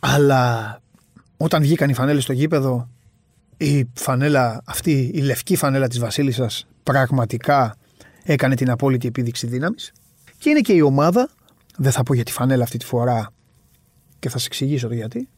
[0.00, 0.80] αλλά
[1.36, 2.88] όταν βγήκαν οι φανέλες στο γήπεδο
[3.56, 7.76] η φανέλα αυτή, η λευκή φανέλα της Βασίλισσας πραγματικά
[8.22, 9.92] έκανε την απόλυτη επίδειξη δύναμης
[10.38, 11.28] και είναι και η ομάδα,
[11.76, 13.32] δεν θα πω για τη φανέλα αυτή τη φορά
[14.18, 15.28] και θα σα εξηγήσω το γιατί.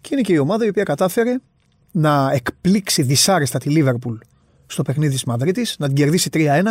[0.00, 1.36] Και είναι και η ομάδα η οποία κατάφερε
[1.90, 4.16] να εκπλήξει δυσάρεστα τη Λίβερπουλ
[4.70, 6.62] στο παιχνίδι της Μαδρίτης, να την κερδίσει 3-1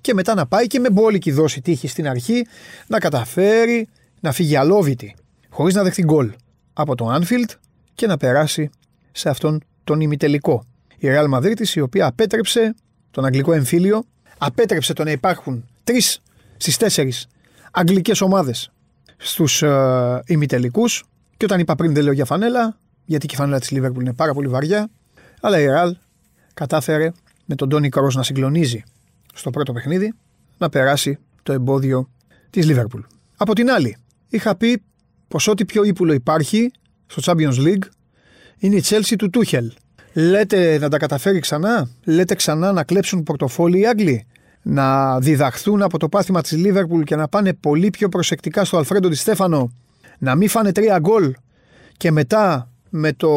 [0.00, 2.46] και μετά να πάει και με μπόλικη δόση τύχη στην αρχή
[2.86, 3.88] να καταφέρει
[4.20, 5.14] να φύγει αλόβητη,
[5.48, 6.32] χωρίς να δεχτεί γκολ
[6.72, 7.50] από το Anfield
[7.94, 8.70] και να περάσει
[9.12, 10.64] σε αυτόν τον ημιτελικό.
[10.98, 12.74] Η Real Madrid, η οποία απέτρεψε
[13.10, 14.04] τον αγγλικό εμφύλιο,
[14.38, 16.20] απέτρεψε το να υπάρχουν τρεις
[16.56, 17.26] στις τέσσερις
[17.72, 18.70] αγγλικές ομάδες
[19.16, 21.04] στους ε, ημιτελικούς.
[21.36, 24.12] Και όταν είπα πριν δεν λέω για φανέλα, γιατί και η φανέλα της Λίβερπουλ είναι
[24.12, 24.90] πάρα πολύ βαριά.
[25.40, 25.96] Αλλά η Ραλ
[26.54, 27.12] κατάφερε
[27.44, 28.82] με τον Τόνι Κρός να συγκλονίζει
[29.34, 30.14] στο πρώτο παιχνίδι
[30.58, 32.10] να περάσει το εμπόδιο
[32.50, 33.00] της Λίβερπουλ.
[33.36, 33.96] Από την άλλη,
[34.28, 34.82] είχα πει
[35.28, 36.70] πως ό,τι πιο ύπουλο υπάρχει
[37.06, 37.84] στο Champions League
[38.58, 39.72] είναι η Chelsea του Τούχελ.
[40.12, 44.26] Λέτε να τα καταφέρει ξανά, λέτε ξανά να κλέψουν πορτοφόλι οι Άγγλοι;
[44.62, 49.08] Να διδαχθούν από το πάθημα της Λίβερπουλ και να πάνε πολύ πιο προσεκτικά στο Αλφρέντο
[49.08, 49.72] Τη Στέφανο,
[50.18, 51.34] να μην φάνε τρία γκολ
[51.96, 53.28] και μετά με το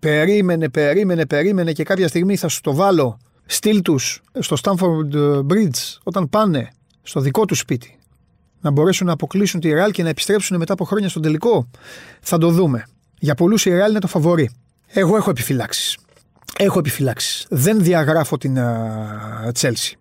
[0.00, 5.98] περίμενε, περίμενε, περίμενε και κάποια στιγμή θα σου το βάλω στυλ τους στο Stanford Bridge
[6.02, 6.70] όταν πάνε
[7.02, 7.98] στο δικό τους σπίτι
[8.60, 11.70] να μπορέσουν να αποκλείσουν τη Real και να επιστρέψουν μετά από χρόνια στον τελικό.
[12.20, 12.86] Θα το δούμε.
[13.18, 14.50] Για πολλούς η Real είναι το φαβορή.
[14.86, 15.98] Εγώ έχω επιφυλάξεις.
[16.58, 17.46] Έχω επιφυλάξεις.
[17.50, 18.56] Δεν διαγράφω την
[19.60, 20.00] Chelsea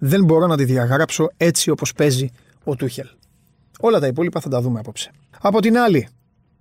[0.00, 2.30] δεν μπορώ να τη διαγράψω έτσι όπως παίζει
[2.64, 3.06] ο Τούχελ.
[3.80, 5.10] Όλα τα υπόλοιπα θα τα δούμε απόψε.
[5.40, 6.08] Από την άλλη,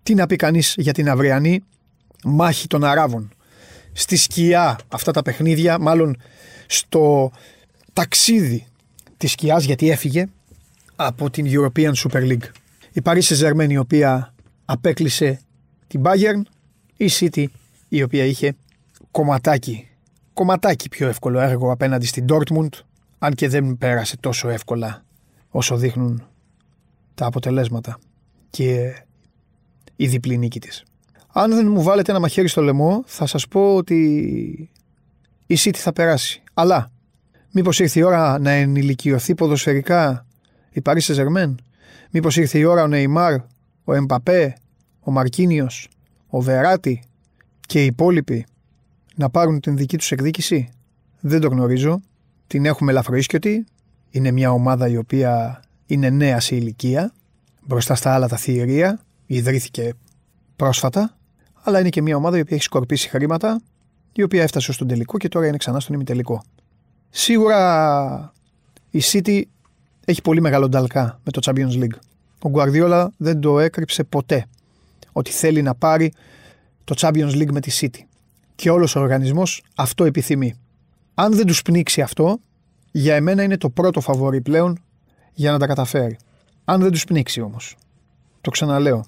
[0.03, 1.63] τι να πει κανείς για την αυριανή
[2.23, 3.31] μάχη των Αράβων.
[3.91, 6.17] Στη σκιά αυτά τα παιχνίδια, μάλλον
[6.67, 7.31] στο
[7.93, 8.67] ταξίδι
[9.17, 10.25] της σκιάς γιατί έφυγε
[10.95, 12.49] από την European Super League.
[12.91, 14.33] Η Paris saint η οποία
[14.65, 15.39] απέκλεισε
[15.87, 16.41] την Bayern,
[16.97, 17.45] η City
[17.89, 18.55] η οποία είχε
[19.11, 19.89] κομματάκι
[20.39, 22.69] κομματάκι πιο εύκολο έργο απέναντι στην Dortmund,
[23.19, 25.03] αν και δεν πέρασε τόσο εύκολα
[25.49, 26.23] όσο δείχνουν
[27.15, 27.99] τα αποτελέσματα
[28.49, 28.93] και
[29.95, 30.83] η διπλή νίκη της.
[31.31, 33.99] Αν δεν μου βάλετε ένα μαχαίρι στο λαιμό, θα σας πω ότι
[35.45, 36.43] η City θα περάσει.
[36.53, 36.91] Αλλά
[37.51, 40.25] μήπως ήρθε η ώρα να ενηλικιωθεί ποδοσφαιρικά
[40.69, 41.55] η Paris Saint-Germain;
[42.11, 43.35] Μήπως ήρθε η ώρα ο Νεϊμάρ,
[43.83, 44.55] ο Εμπαπέ,
[44.99, 45.89] ο Μαρκίνιος,
[46.27, 47.03] ο Βεράτη
[47.67, 48.45] και οι υπόλοιποι
[49.15, 50.69] να πάρουν την δική τους εκδίκηση;
[51.19, 52.01] Δεν το γνωρίζω.
[52.47, 53.65] Την έχουμε ελαφροίσκιωτη.
[54.09, 57.13] Είναι μια ομάδα η οποία είναι νέα σε ηλικία.
[57.65, 58.99] Μπροστά στα άλλα τα θηρία.
[59.25, 59.93] Ιδρύθηκε
[60.55, 61.18] πρόσφατα.
[61.63, 63.61] Αλλά είναι και μια ομάδα η οποία έχει σκορπίσει χρήματα.
[64.13, 66.43] Η οποία έφτασε στον τελικό και τώρα είναι ξανά στον ημιτελικό.
[67.09, 68.33] Σίγουρα
[68.89, 69.41] η City
[70.05, 71.97] έχει πολύ μεγάλο νταλκά με το Champions League.
[72.41, 74.45] Ο Guardiola δεν το έκρυψε ποτέ
[75.11, 76.13] ότι θέλει να πάρει
[76.83, 77.99] το Champions League με τη City.
[78.55, 80.53] Και όλος ο οργανισμός αυτό επιθυμεί.
[81.13, 82.39] Αν δεν τους πνίξει αυτό,
[82.91, 84.79] για εμένα είναι το πρώτο φαβόρι πλέον
[85.33, 86.17] για να τα καταφέρει.
[86.65, 87.77] Αν δεν τους πνίξει όμως.
[88.41, 89.05] Το ξαναλέω.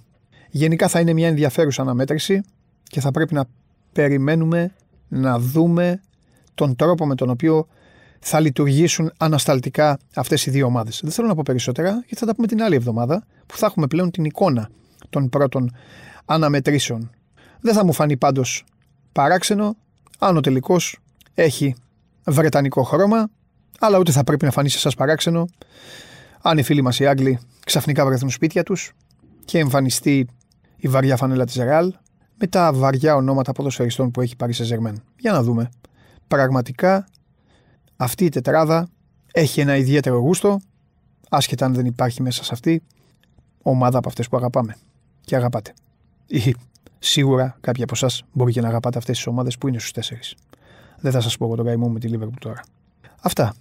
[0.52, 2.42] Γενικά θα είναι μια ενδιαφέρουσα αναμέτρηση
[2.84, 3.46] και θα πρέπει να
[3.92, 4.74] περιμένουμε
[5.08, 6.02] να δούμε
[6.54, 7.68] τον τρόπο με τον οποίο
[8.20, 11.00] θα λειτουργήσουν ανασταλτικά αυτές οι δύο ομάδες.
[11.04, 13.88] Δεν θέλω να πω περισσότερα, γιατί θα τα πούμε την άλλη εβδομάδα, που θα έχουμε
[13.88, 14.70] πλέον την εικόνα
[15.10, 15.76] των πρώτων
[16.26, 17.12] αναμετρήσεων.
[17.62, 18.64] Δεν θα μου φανεί πάντως
[19.12, 19.76] παράξενο
[20.20, 21.00] αν ο τελικός
[21.34, 21.76] έχει
[22.26, 23.30] βρετανικό χρώμα,
[23.80, 25.48] αλλά ούτε θα πρέπει να φανεί σε εσάς παράξενο
[26.42, 28.92] αν οι φίλοι μας οι Άγγλοι ξαφνικά βρεθούν σπίτια τους
[29.46, 30.28] και εμφανιστεί
[30.82, 31.94] η βαριά φανέλα της Ρεάλ
[32.40, 35.04] με τα βαριά ονόματα ποδοσφαιριστών που έχει πάρει σε Ζερμέν.
[35.20, 35.70] Για να δούμε.
[36.28, 37.08] Πραγματικά
[37.98, 38.88] αυτή η τετράδα
[39.32, 40.60] έχει ένα ιδιαίτερο γούστο,
[41.30, 42.84] άσχετα αν δεν υπάρχει μέσα σε αυτή
[43.62, 44.76] ομάδα από αυτές που αγαπάμε
[45.22, 45.74] και αγαπάτε.
[46.28, 46.56] Ή
[47.00, 50.36] σίγουρα κάποιοι από εσάς μπορεί και να αγαπάτε αυτές τις ομάδες που είναι στους τέσσερις.
[51.00, 52.64] Δεν θα σας πω εγώ τον καημό με τη Liverpool τώρα.
[53.22, 53.54] Αυτά.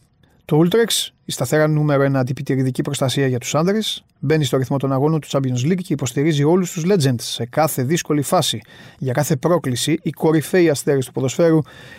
[0.44, 4.92] Το Ultrex, η σταθερά νούμερο 1 αντιπιτηρητική προστασία για τους άνδρες, μπαίνει στο ρυθμό των
[4.92, 8.61] αγώνων του Champions League και υποστηρίζει όλους τους Legends σε κάθε δύσκολη φάση.
[8.98, 11.59] Για κάθε πρόκληση, οι κορυφαίοι αστέρες του ποδοσφαίρου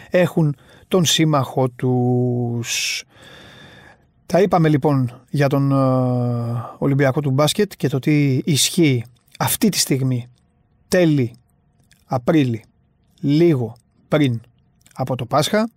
[0.09, 0.55] έχουν
[0.87, 3.03] τον σύμμαχό τους.
[4.25, 5.75] Τα είπαμε λοιπόν για τον ε,
[6.77, 9.03] Ολυμπιακό του μπάσκετ και το τι ισχύει
[9.39, 10.27] αυτή τη στιγμή
[10.87, 11.33] τέλη
[12.05, 12.63] Απρίλη
[13.19, 13.75] λίγο
[14.07, 14.41] πριν
[14.93, 15.69] από το Πάσχα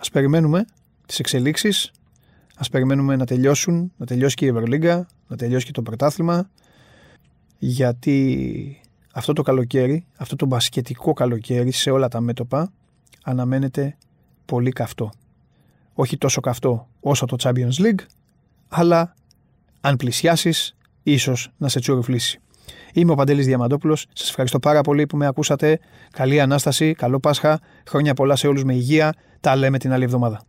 [0.00, 0.64] ας περιμένουμε
[1.10, 1.90] τις εξελίξεις
[2.56, 6.50] ας περιμένουμε να τελειώσουν να τελειώσει και η Ευρωλίγκα να τελειώσει και το πρωτάθλημα
[7.58, 8.80] γιατί
[9.12, 12.72] αυτό το καλοκαίρι αυτό το μπασκετικό καλοκαίρι σε όλα τα μέτωπα
[13.22, 13.96] αναμένεται
[14.44, 15.10] πολύ καυτό.
[15.94, 18.04] Όχι τόσο καυτό όσο το Champions League,
[18.68, 19.14] αλλά
[19.80, 22.40] αν πλησιάσεις, ίσως να σε τσουρουφλήσει.
[22.92, 25.80] Είμαι ο Παντέλης Διαμαντόπουλος, σας ευχαριστώ πάρα πολύ που με ακούσατε.
[26.10, 29.14] Καλή Ανάσταση, καλό Πάσχα, χρόνια πολλά σε όλους με υγεία.
[29.40, 30.40] Τα λέμε την άλλη εβδομάδα.